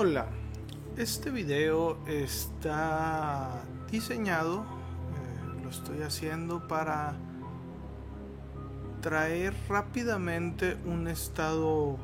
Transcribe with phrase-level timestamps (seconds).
[0.00, 0.26] Hola,
[0.96, 7.16] este video está diseñado, eh, lo estoy haciendo para
[9.00, 11.96] traer rápidamente un estado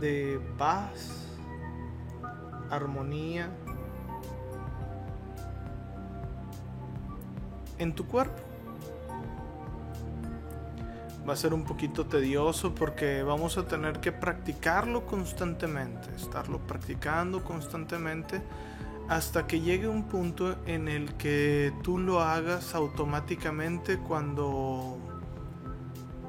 [0.00, 1.36] de paz,
[2.70, 3.50] armonía
[7.76, 8.49] en tu cuerpo.
[11.30, 17.44] Va a ser un poquito tedioso porque vamos a tener que practicarlo constantemente, estarlo practicando
[17.44, 18.42] constantemente
[19.08, 24.98] hasta que llegue un punto en el que tú lo hagas automáticamente cuando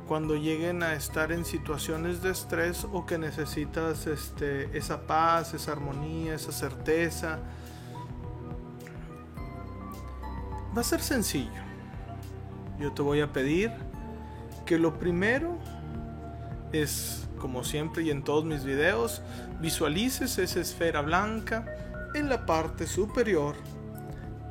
[0.08, 5.72] cuando lleguen a estar en situaciones de estrés o que necesitas este, esa paz, esa
[5.72, 7.40] armonía, esa certeza.
[10.78, 11.64] Va a ser sencillo.
[12.80, 13.72] Yo te voy a pedir
[14.66, 15.58] que lo primero
[16.72, 19.22] es, como siempre y en todos mis videos,
[19.60, 21.66] visualices esa esfera blanca
[22.14, 23.56] en la parte superior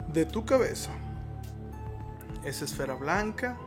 [0.08, 0.90] de tu cabeza.
[2.44, 3.58] Esa esfera blanca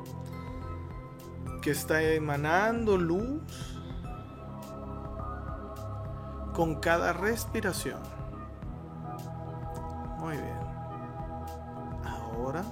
[1.62, 3.42] que está emanando luz
[6.54, 8.00] con cada respiración.
[10.20, 10.64] Muy bien.
[12.04, 12.64] Ahora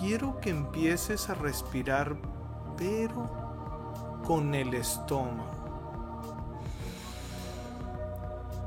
[0.00, 2.16] quiero que empieces a respirar,
[2.76, 3.30] pero
[4.26, 5.60] con el estómago.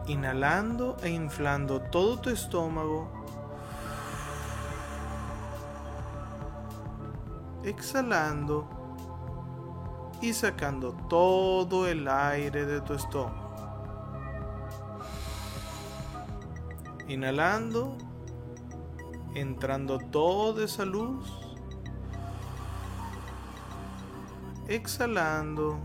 [0.08, 3.24] Inhalando e inflando todo tu estómago
[7.64, 8.68] exhalando
[10.22, 13.42] y sacando todo el aire de tu estómago.
[17.08, 17.98] Inhalando,
[19.36, 21.32] entrando toda esa luz.
[24.68, 25.78] Exhalando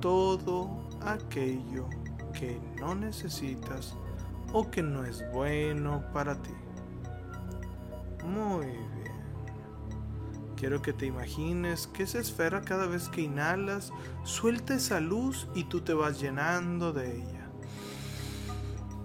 [0.00, 1.88] todo aquello
[2.32, 3.94] que no necesitas
[4.52, 6.52] o que no es bueno para ti.
[8.24, 8.92] Muy bien.
[10.56, 13.92] Quiero que te imagines que esa esfera cada vez que inhalas
[14.22, 17.48] suelta esa luz y tú te vas llenando de ella.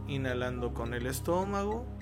[0.07, 1.96] Inhalando con el estómago.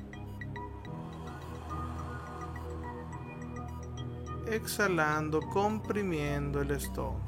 [4.48, 7.20] Exhalando, comprimiendo el estómago.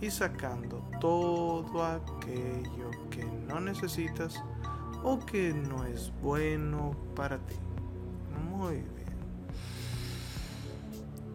[0.00, 4.42] Y sacando todo aquello que no necesitas
[5.02, 7.56] o que no es bueno para ti.
[8.50, 8.98] Muy bien.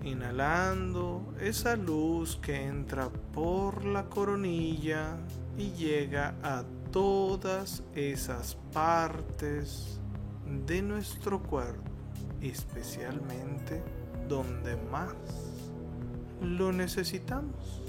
[0.04, 5.18] Inhalando esa luz que entra por la coronilla
[5.58, 10.00] y llega a todas esas partes
[10.68, 11.90] de nuestro cuerpo,
[12.42, 13.82] especialmente
[14.34, 15.14] donde más
[16.42, 17.84] lo necesitamos.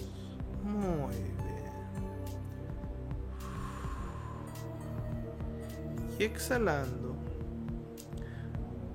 [0.62, 1.34] Muy bien.
[6.18, 7.16] Y exhalando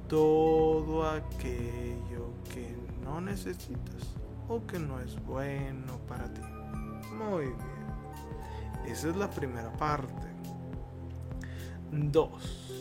[0.07, 4.15] todo aquello que no necesitas
[4.47, 6.41] o que no es bueno para ti.
[7.17, 8.85] Muy bien.
[8.85, 10.27] Esa es la primera parte.
[11.91, 12.75] 2.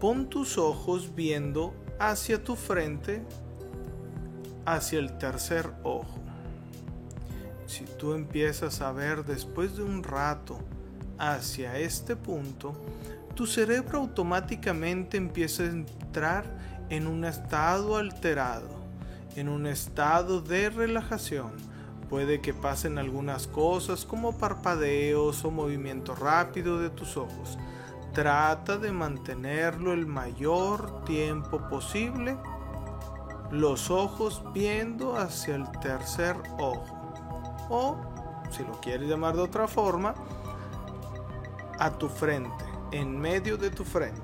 [0.00, 3.22] Pon tus ojos viendo hacia tu frente,
[4.64, 6.18] hacia el tercer ojo.
[7.66, 10.58] Si tú empiezas a ver después de un rato
[11.18, 12.74] hacia este punto,
[13.34, 16.44] tu cerebro automáticamente empieza a entrar
[16.88, 18.68] en un estado alterado,
[19.34, 21.52] en un estado de relajación.
[22.08, 27.58] Puede que pasen algunas cosas como parpadeos o movimiento rápido de tus ojos.
[28.14, 32.38] Trata de mantenerlo el mayor tiempo posible,
[33.50, 36.86] los ojos viendo hacia el tercer ojo.
[37.68, 37.96] O,
[38.50, 40.14] si lo quieres llamar de otra forma,
[41.80, 44.22] a tu frente, en medio de tu frente.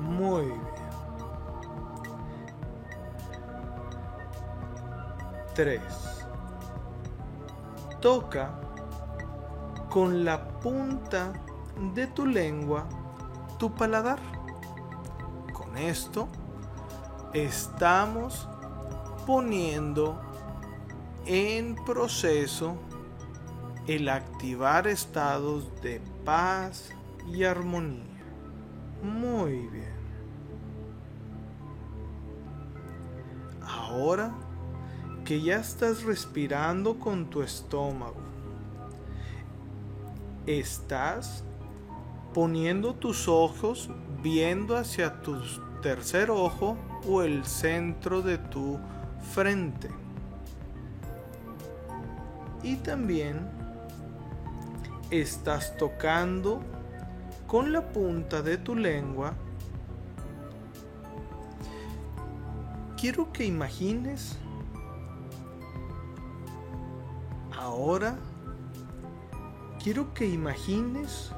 [0.00, 0.72] Muy bien.
[5.54, 5.82] 3.
[8.00, 8.50] Toca
[9.90, 11.34] con la punta
[11.94, 12.86] de tu lengua
[13.62, 14.18] tu paladar.
[15.52, 16.26] Con esto
[17.32, 18.48] estamos
[19.24, 20.20] poniendo
[21.26, 22.76] en proceso
[23.86, 26.90] el activar estados de paz
[27.32, 28.02] y armonía.
[29.00, 29.92] Muy bien.
[33.64, 34.34] Ahora
[35.24, 38.20] que ya estás respirando con tu estómago.
[40.46, 41.44] Estás
[42.34, 43.90] poniendo tus ojos
[44.22, 45.40] viendo hacia tu
[45.82, 46.76] tercer ojo
[47.08, 48.78] o el centro de tu
[49.32, 49.88] frente.
[52.62, 53.50] Y también
[55.10, 56.60] estás tocando
[57.46, 59.34] con la punta de tu lengua.
[62.96, 64.38] Quiero que imagines
[67.58, 68.16] ahora,
[69.82, 71.32] quiero que imagines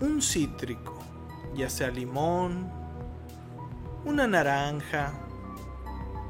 [0.00, 0.98] un cítrico,
[1.54, 2.70] ya sea limón,
[4.04, 5.12] una naranja,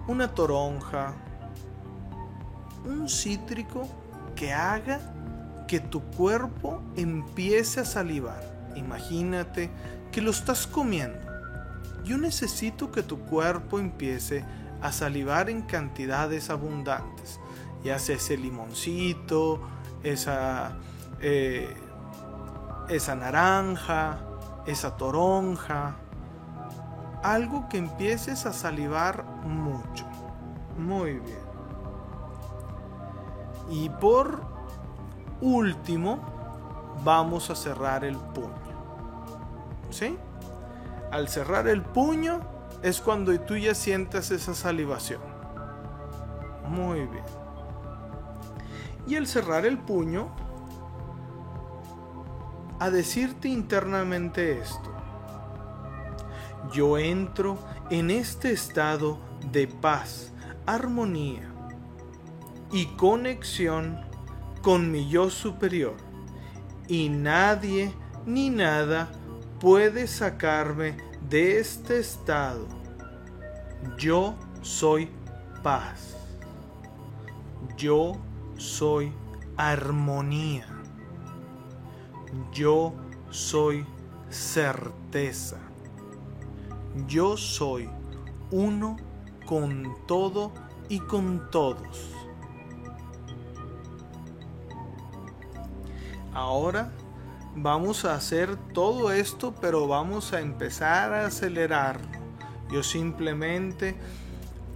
[0.06, 1.14] una toronja,
[2.84, 3.88] un cítrico
[4.34, 5.00] que haga
[5.66, 8.42] que tu cuerpo empiece a salivar.
[8.76, 9.70] Imagínate
[10.12, 11.18] que lo estás comiendo.
[12.04, 14.44] Yo necesito que tu cuerpo empiece
[14.80, 17.40] a salivar en cantidades abundantes.
[17.82, 19.60] Ya sea ese limoncito,
[20.02, 20.76] esa,
[21.20, 21.74] eh,
[22.88, 24.19] esa naranja,
[24.67, 25.97] esa toronja.
[27.23, 30.05] Algo que empieces a salivar mucho.
[30.79, 31.47] Muy bien.
[33.69, 34.41] Y por
[35.41, 36.21] último,
[37.05, 38.50] vamos a cerrar el puño.
[39.91, 40.17] ¿Sí?
[41.11, 42.41] Al cerrar el puño
[42.83, 45.21] es cuando tú ya sientas esa salivación.
[46.69, 47.25] Muy bien.
[49.06, 50.29] Y al cerrar el puño,
[52.78, 54.93] a decirte internamente esto.
[56.73, 57.58] Yo entro
[57.90, 59.19] en este estado
[59.52, 60.32] de paz,
[60.67, 61.52] armonía
[62.73, 64.00] y conexión
[64.62, 65.96] con mi yo superior,
[66.88, 67.94] y nadie
[68.26, 69.08] ni nada
[69.61, 70.96] puede sacarme
[71.28, 72.67] de este estado.
[73.96, 75.11] Yo soy
[75.62, 76.17] paz.
[77.76, 78.17] Yo
[78.56, 79.12] soy
[79.56, 80.75] armonía.
[82.53, 82.94] Yo
[83.31, 83.87] soy
[84.31, 85.59] certeza.
[87.06, 87.88] Yo soy
[88.50, 88.97] uno
[89.47, 90.53] con todo
[90.88, 92.11] y con todos.
[96.33, 96.93] Ahora
[97.55, 101.99] vamos a hacer todo esto, pero vamos a empezar a acelerar.
[102.71, 103.97] Yo simplemente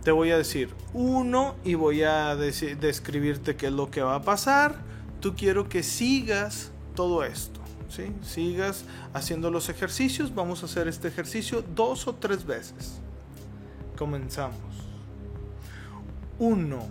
[0.03, 4.23] te voy a decir uno y voy a describirte qué es lo que va a
[4.23, 4.77] pasar.
[5.21, 7.60] Tú quiero que sigas todo esto.
[7.88, 8.12] ¿sí?
[8.22, 10.34] Sigas haciendo los ejercicios.
[10.34, 13.00] Vamos a hacer este ejercicio dos o tres veces.
[13.96, 14.58] Comenzamos.
[16.38, 16.87] Uno.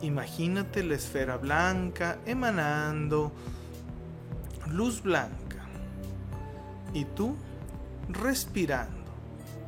[0.00, 3.32] Imagínate la esfera blanca emanando
[4.70, 5.66] luz blanca
[6.92, 7.34] y tú
[8.08, 8.96] respirando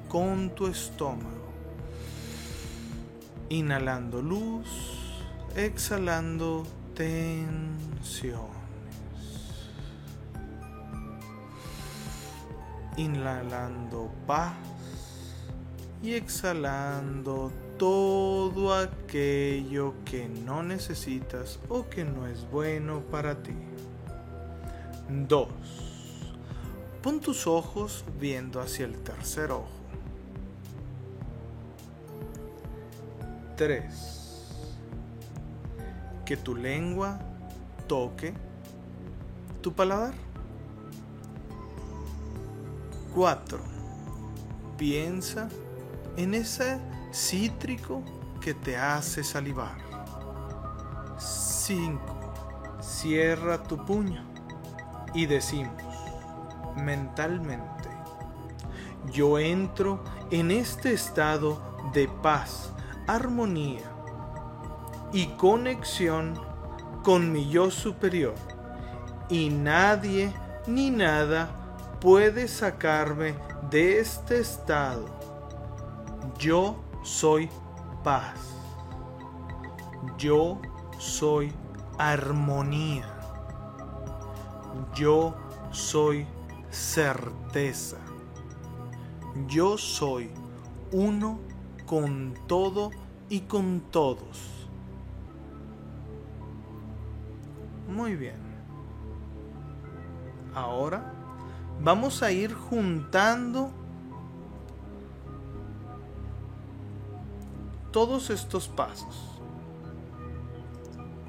[0.09, 1.51] con tu estómago.
[3.49, 4.69] Inhalando luz,
[5.57, 6.65] exhalando
[6.95, 8.60] tensiones.
[13.01, 14.53] Inhalando paz
[16.03, 23.55] y exhalando todo aquello que no necesitas o que no es bueno para ti.
[25.09, 25.49] 2.
[27.03, 29.71] Pon tus ojos viendo hacia el tercer ojo.
[33.57, 34.67] 3.
[36.27, 37.19] Que tu lengua
[37.89, 38.35] toque
[39.63, 40.30] tu paladar.
[43.15, 43.59] 4.
[44.77, 45.49] Piensa
[46.17, 46.81] en ese
[47.13, 48.03] cítrico
[48.41, 49.77] que te hace salivar.
[51.19, 52.01] 5.
[52.81, 54.25] Cierra tu puño
[55.15, 55.83] y decimos
[56.77, 57.89] mentalmente,
[59.13, 61.61] yo entro en este estado
[61.93, 62.73] de paz,
[63.07, 63.83] armonía
[65.13, 66.41] y conexión
[67.03, 68.35] con mi yo superior
[69.29, 70.33] y nadie
[70.67, 71.60] ni nada
[72.01, 73.35] puede sacarme
[73.71, 75.07] de este estado.
[76.39, 77.51] Yo soy
[78.03, 78.41] paz.
[80.17, 80.61] Yo
[80.99, 81.53] soy
[81.99, 83.07] armonía.
[84.95, 85.35] Yo
[85.71, 86.27] soy
[86.71, 87.99] certeza.
[89.47, 90.31] Yo soy
[90.93, 91.39] uno
[91.87, 92.91] con todo
[93.29, 94.69] y con todos.
[97.89, 98.41] Muy bien.
[100.55, 101.20] Ahora
[101.83, 103.71] vamos a ir juntando
[107.93, 109.41] todos estos pasos.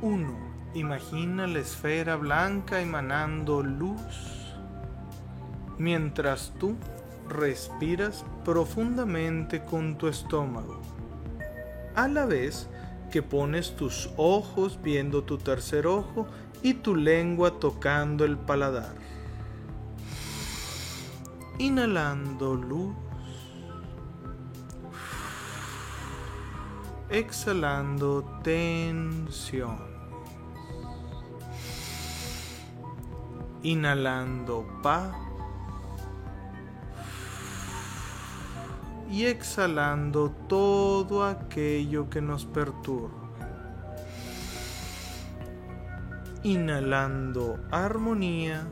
[0.02, 4.56] Uno Imagina la esfera blanca emanando luz
[5.78, 6.78] mientras tú
[7.28, 10.80] respiras profundamente con tu estómago,
[11.94, 12.70] a la vez
[13.12, 16.26] que pones tus ojos viendo tu tercer ojo
[16.64, 18.96] y tu lengua tocando el paladar.
[21.62, 22.96] Inhalando luz.
[27.12, 29.78] exhalando tensión.
[33.62, 35.14] Inhalando paz
[39.12, 43.12] y exhalando todo aquello que nos perturba.
[46.44, 48.66] Inhalando armonía.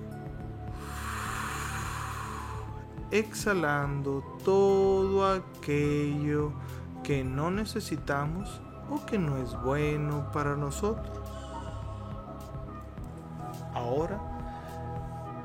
[3.11, 6.51] Exhalando todo aquello
[7.03, 11.17] que no necesitamos o que no es bueno para nosotros.
[13.73, 14.19] Ahora,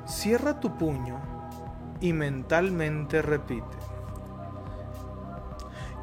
[0.06, 1.18] cierra tu puño
[2.00, 3.78] y mentalmente repite.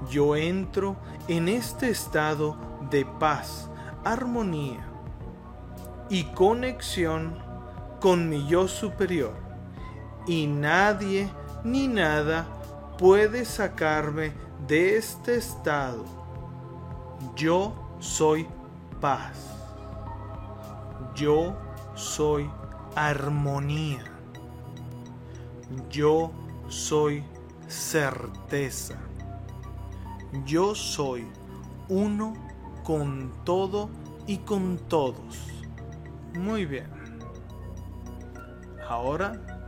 [0.09, 0.95] Yo entro
[1.27, 2.57] en este estado
[2.89, 3.69] de paz,
[4.03, 4.83] armonía
[6.09, 7.37] y conexión
[7.99, 9.33] con mi yo superior
[10.25, 11.29] y nadie
[11.63, 12.45] ni nada
[12.97, 14.33] puede sacarme
[14.67, 16.05] de este estado.
[17.35, 18.47] Yo soy
[18.99, 19.37] paz.
[21.15, 21.55] Yo
[21.95, 22.49] soy
[22.95, 24.03] armonía.
[25.89, 26.31] Yo
[26.67, 27.23] soy
[27.67, 28.95] certeza.
[30.45, 31.27] Yo soy
[31.89, 32.33] uno
[32.83, 33.89] con todo
[34.27, 35.47] y con todos.
[36.33, 36.89] Muy bien.
[38.87, 39.60] Ahora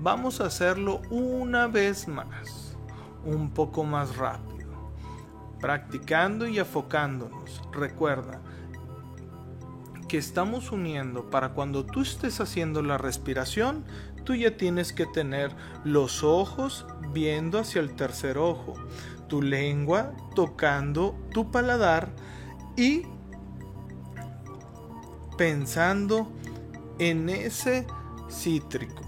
[0.00, 2.76] vamos a hacerlo una vez más,
[3.24, 4.92] un poco más rápido,
[5.60, 7.62] practicando y enfocándonos.
[7.72, 8.40] Recuerda
[10.08, 13.84] que estamos uniendo para cuando tú estés haciendo la respiración,
[14.24, 18.74] tú ya tienes que tener los ojos viendo hacia el tercer ojo,
[19.28, 22.10] tu lengua tocando tu paladar
[22.76, 23.02] y
[25.36, 26.30] pensando
[26.98, 27.86] en ese
[28.30, 29.03] cítrico.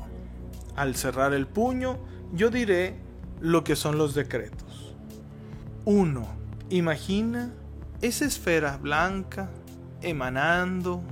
[0.77, 1.99] Al cerrar el puño,
[2.33, 2.97] yo diré
[3.41, 4.95] lo que son los decretos.
[5.85, 6.27] 1.
[6.71, 7.53] Imagina
[8.03, 9.51] esa esfera blanca
[10.03, 11.03] emanando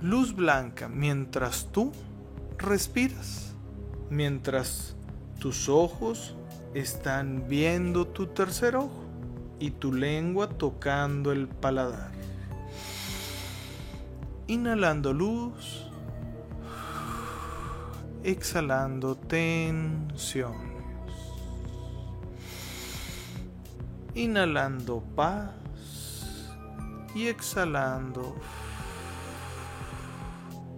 [0.00, 1.92] luz blanca mientras tú
[2.58, 3.54] respiras,
[4.10, 4.94] mientras
[5.38, 6.36] tus ojos
[6.74, 9.04] están viendo tu tercer ojo
[9.58, 12.12] y tu lengua tocando el paladar.
[14.48, 15.85] Inhalando luz,
[18.22, 20.76] exhalando tensiones.
[24.14, 25.50] Inhalando paz
[27.14, 28.34] y exhalando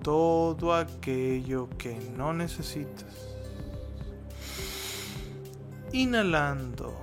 [0.02, 3.06] todo aquello que no necesitas.
[5.92, 6.94] Inhalando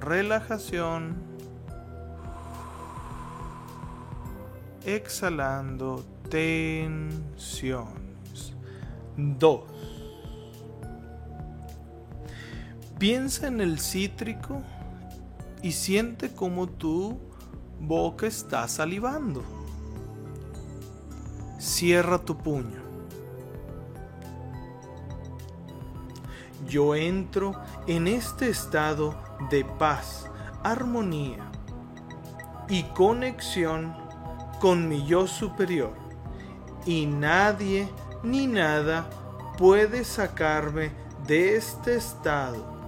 [0.00, 1.30] relajación
[4.84, 8.00] exhalando tensiones.
[9.16, 9.69] 2.
[13.00, 14.60] Piensa en el cítrico
[15.62, 17.18] y siente como tu
[17.80, 19.42] boca está salivando.
[21.58, 22.82] Cierra tu puño.
[26.68, 29.14] Yo entro en este estado
[29.48, 30.28] de paz,
[30.62, 31.50] armonía
[32.68, 33.96] y conexión
[34.60, 35.94] con mi yo superior
[36.84, 37.88] y nadie
[38.22, 39.08] ni nada
[39.56, 40.92] puede sacarme
[41.26, 42.79] de este estado.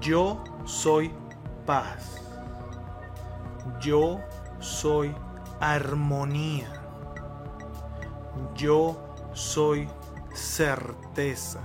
[0.00, 1.12] Yo soy
[1.64, 2.20] paz.
[3.80, 4.20] Yo
[4.60, 5.14] soy
[5.60, 6.72] armonía.
[8.54, 8.96] Yo
[9.32, 9.88] soy
[10.34, 11.60] certeza.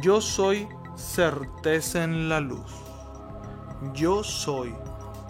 [0.00, 2.72] Yo soy certeza en la luz.
[3.94, 4.74] Yo soy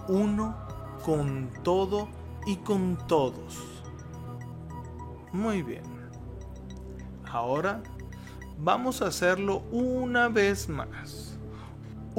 [0.08, 0.56] uno
[1.04, 2.08] con todo
[2.46, 3.58] y con todos.
[5.32, 5.82] Muy bien.
[7.30, 7.82] Ahora
[8.58, 11.27] vamos a hacerlo una vez más.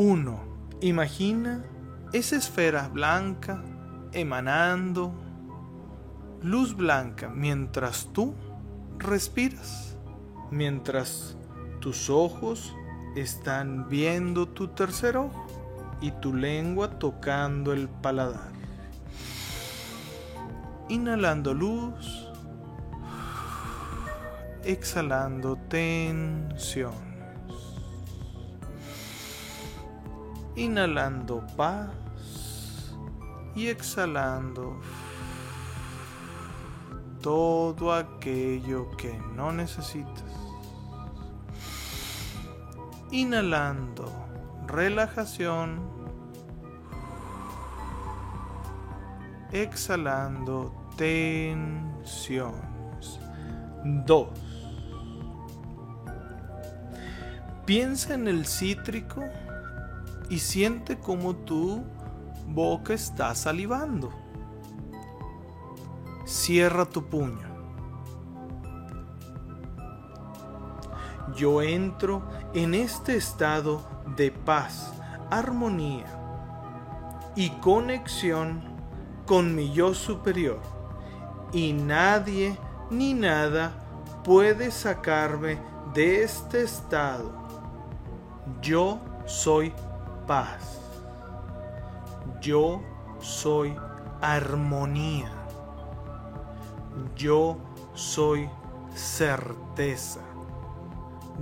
[0.01, 0.39] 1.
[0.79, 1.65] Imagina
[2.13, 3.61] esa esfera blanca
[4.13, 5.13] emanando
[6.41, 8.33] luz blanca mientras tú
[8.97, 9.97] respiras,
[10.51, 11.35] mientras
[11.81, 12.73] tus ojos
[13.17, 15.47] están viendo tu tercer ojo
[15.99, 18.57] y tu lengua tocando el paladar
[20.87, 22.27] inhalando luz,
[24.63, 27.08] exhalando tensiones,
[30.59, 31.89] inhalando paz
[33.55, 34.77] y exhalando
[37.21, 40.25] todo aquello que no necesitas.
[43.11, 44.11] Inhalando
[44.67, 45.79] relajación,
[49.53, 52.59] exhalando tensiones.
[54.05, 54.27] 2.
[57.65, 59.23] Piensa en el cítrico
[60.29, 61.83] y siente como tu
[62.47, 64.11] boca está salivando.
[66.25, 67.49] Cierra tu puño.
[71.35, 74.93] Yo entro en este estado de paz,
[75.29, 76.05] armonía
[77.35, 78.61] y conexión
[79.25, 80.59] con mi yo superior
[81.51, 82.57] y nadie
[82.89, 83.71] ni nada
[84.23, 85.59] puede sacarme
[85.93, 87.31] de este estado.
[88.61, 89.73] Yo soy
[90.29, 90.79] paz.
[92.39, 92.83] Yo
[93.19, 93.75] soy
[94.21, 95.31] armonía.
[97.15, 97.57] Yo
[97.95, 98.47] soy
[98.93, 100.21] certeza.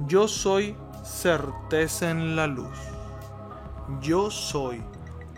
[0.08, 2.78] Yo soy certeza en la luz.
[4.00, 4.82] Yo soy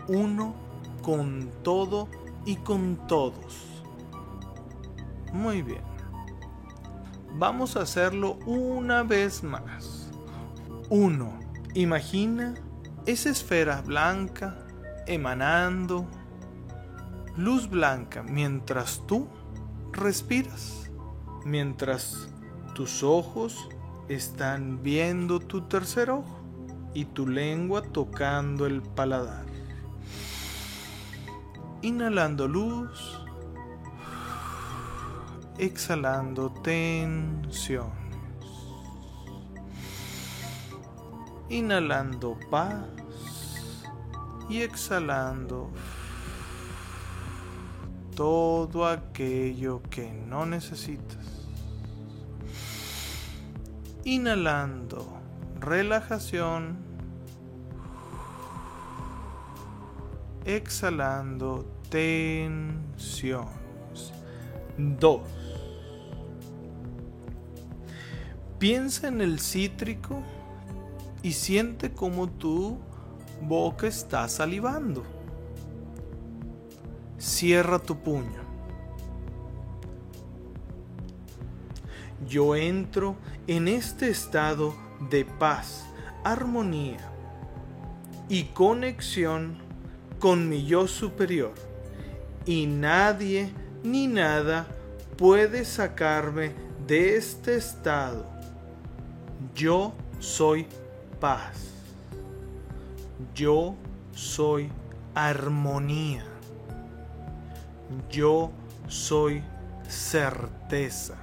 [0.06, 0.54] uno
[1.02, 2.06] con todo
[2.44, 3.82] y con todos.
[5.32, 5.82] Muy bien.
[7.34, 10.08] Vamos a hacerlo una vez más.
[10.88, 11.36] Uno.
[11.74, 12.54] Imagina
[13.10, 14.56] esa esfera blanca
[15.08, 16.06] emanando
[17.36, 19.26] luz blanca mientras tú
[19.92, 20.88] respiras,
[21.44, 22.28] mientras
[22.74, 23.68] tus ojos
[24.08, 26.40] están viendo tu tercer ojo
[26.94, 29.46] y tu lengua tocando el paladar.
[31.82, 33.26] Inhalando luz,
[35.58, 37.98] exhalando tensiones.
[41.48, 42.99] Inhalando paz
[44.50, 45.70] y exhalando
[48.16, 51.46] todo aquello que no necesitas.
[54.04, 55.06] Inhalando
[55.60, 56.78] relajación.
[60.44, 63.52] Exhalando tensiones.
[64.76, 65.20] 2.
[68.58, 70.22] Piensa en el cítrico
[71.22, 72.78] y siente como tu
[73.40, 75.04] boca está salivando.
[77.18, 78.40] Cierra tu puño.
[82.26, 84.74] Yo entro en este estado
[85.10, 85.86] de paz,
[86.22, 87.00] armonía
[88.28, 89.58] y conexión
[90.18, 91.54] con mi yo superior
[92.46, 94.66] y nadie ni nada
[95.16, 96.52] puede sacarme
[96.86, 98.26] de este estado.
[99.54, 100.66] Yo soy
[101.20, 101.79] paz.
[103.34, 103.74] Yo
[104.12, 104.70] soy
[105.14, 106.24] armonía.
[108.10, 108.50] Yo
[108.88, 109.42] soy
[109.88, 111.14] certeza.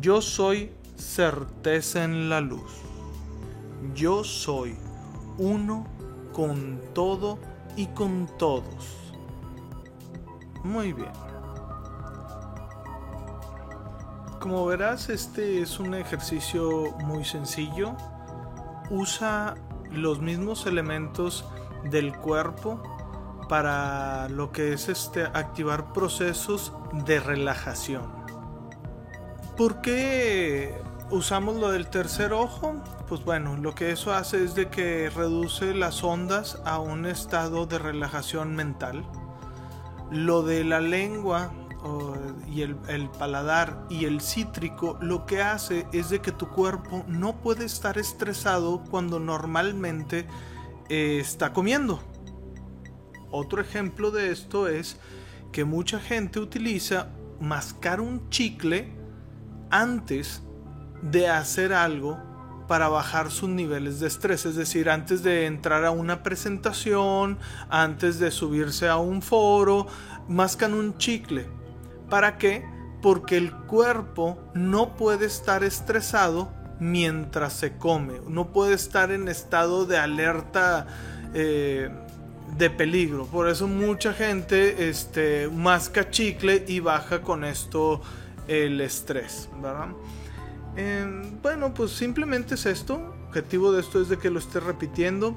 [0.00, 2.72] Yo soy certeza en la luz.
[3.94, 4.76] Yo soy
[5.38, 5.86] uno
[6.32, 7.38] con todo
[7.76, 9.12] y con todos.
[10.64, 11.12] Muy bien.
[14.40, 17.96] Como verás, este es un ejercicio muy sencillo.
[18.90, 19.54] Usa
[19.92, 21.44] los mismos elementos
[21.84, 22.82] del cuerpo
[23.48, 26.72] para lo que es este activar procesos
[27.06, 28.02] de relajación.
[29.56, 32.74] ¿Por qué usamos lo del tercer ojo?
[33.08, 37.66] Pues bueno, lo que eso hace es de que reduce las ondas a un estado
[37.66, 39.04] de relajación mental
[40.10, 41.50] lo de la lengua
[42.48, 42.76] y el,
[43.18, 47.98] paladar y el cítrico lo que hace es de que tu cuerpo no puede estar
[47.98, 50.26] estresado cuando normalmente
[50.88, 52.02] eh, está comiendo.
[53.30, 54.96] Otro ejemplo de esto es
[55.52, 57.08] que mucha gente utiliza
[57.40, 58.92] mascar un chicle
[59.70, 60.42] antes
[61.02, 62.18] de hacer algo
[62.66, 67.38] para bajar sus niveles de estrés, es decir, antes de entrar a una presentación,
[67.70, 69.86] antes de subirse a un foro,
[70.28, 71.57] mascan un chicle.
[72.08, 72.64] ¿Para qué?
[73.02, 79.84] Porque el cuerpo no puede estar estresado mientras se come, no puede estar en estado
[79.84, 80.86] de alerta
[81.34, 81.90] eh,
[82.56, 83.26] de peligro.
[83.26, 88.00] Por eso mucha gente este, masca chicle y baja con esto
[88.46, 89.88] el estrés, ¿verdad?
[90.76, 93.14] Em, bueno, pues simplemente es esto.
[93.28, 95.36] Objetivo de esto es de que lo esté repitiendo.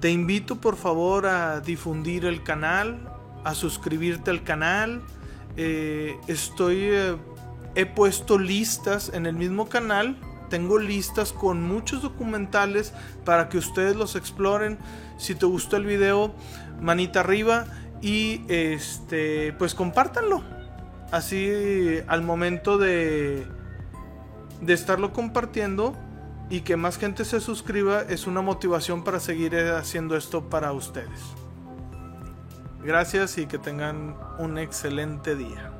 [0.00, 3.10] Te invito por favor a difundir el canal,
[3.42, 5.02] a suscribirte al canal.
[5.56, 7.16] Eh, estoy, eh,
[7.74, 10.18] he puesto listas en el mismo canal.
[10.50, 12.92] Tengo listas con muchos documentales
[13.24, 14.78] para que ustedes los exploren.
[15.18, 16.34] Si te gustó el video,
[16.80, 17.66] manita arriba
[18.02, 20.42] y este, pues compártanlo.
[21.10, 21.50] Así
[22.08, 23.46] al momento de
[24.60, 25.94] de estarlo compartiendo
[26.50, 31.43] y que más gente se suscriba es una motivación para seguir haciendo esto para ustedes.
[32.84, 35.73] Gracias y que tengan un excelente día.